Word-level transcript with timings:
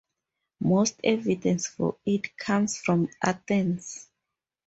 Most 0.61 0.99
evidence 1.03 1.67
for 1.67 1.95
it 2.07 2.35
comes 2.35 2.75
from 2.75 3.07
Athens. 3.23 4.07